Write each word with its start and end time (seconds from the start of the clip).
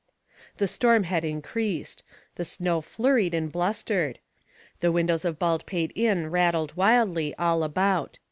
The 0.57 0.67
storm 0.67 1.03
had 1.03 1.23
increased; 1.23 2.03
the 2.33 2.43
snow 2.43 2.81
flurried 2.81 3.35
and 3.35 3.51
blustered; 3.51 4.17
the 4.79 4.91
windows 4.91 5.25
of 5.25 5.37
Baldpate 5.37 5.91
Inn 5.93 6.31
rattled 6.31 6.75
wildly 6.75 7.35
all 7.37 7.61
about. 7.61 8.17